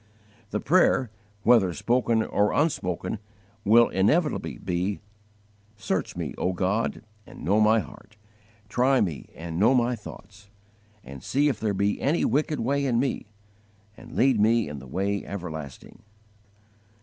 The 0.49 0.59
prayer, 0.59 1.11
whether 1.43 1.71
spoken 1.75 2.23
or 2.23 2.53
unspoken, 2.53 3.19
will 3.63 3.87
inevitably 3.89 4.57
be: 4.57 4.99
"Search 5.75 6.15
me, 6.15 6.33
O 6.39 6.53
God, 6.53 7.03
and 7.27 7.43
know 7.45 7.61
my 7.61 7.81
heart, 7.81 8.17
Try 8.67 8.99
me, 8.99 9.29
and 9.35 9.59
know 9.59 9.75
my 9.75 9.95
thoughts; 9.95 10.49
And 11.03 11.21
see 11.21 11.49
if 11.49 11.59
there 11.59 11.75
be 11.75 12.01
any 12.01 12.25
wicked 12.25 12.59
way 12.59 12.83
in 12.83 12.97
me, 12.99 13.27
And 13.95 14.13
lead 14.15 14.39
me 14.39 14.67
in 14.67 14.79
the 14.79 14.87
way 14.87 15.23
everlasting!" 15.23 16.01